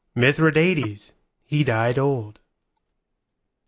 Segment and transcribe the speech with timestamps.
[0.15, 1.13] Mithridates,
[1.45, 2.39] he died old.